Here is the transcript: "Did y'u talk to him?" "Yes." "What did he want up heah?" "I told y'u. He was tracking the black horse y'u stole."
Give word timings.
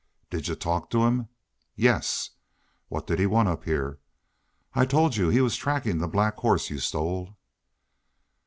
"Did 0.31 0.47
y'u 0.47 0.55
talk 0.55 0.89
to 0.89 1.03
him?" 1.05 1.27
"Yes." 1.75 2.31
"What 2.87 3.05
did 3.05 3.19
he 3.19 3.27
want 3.27 3.49
up 3.49 3.65
heah?" 3.65 3.97
"I 4.73 4.83
told 4.83 5.15
y'u. 5.15 5.29
He 5.29 5.41
was 5.41 5.55
tracking 5.55 5.99
the 5.99 6.07
black 6.07 6.37
horse 6.37 6.71
y'u 6.71 6.79
stole." 6.79 7.37